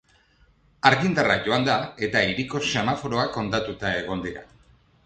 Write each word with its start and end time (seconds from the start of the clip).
Argindarra 0.89 1.35
joan 1.49 1.67
da 1.67 1.75
eta 2.09 2.25
hiriko 2.31 2.63
semaforoak 2.73 3.39
hondatuta 3.45 3.95
egon 4.01 4.27
dira. 4.29 4.49